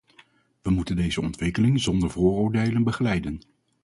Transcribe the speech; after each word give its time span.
We 0.61 0.69
moeten 0.71 0.95
deze 0.95 1.21
ontwikkeling 1.21 1.81
zonder 1.81 2.09
vooroordelen 2.09 2.83
begeleiden. 2.83 3.41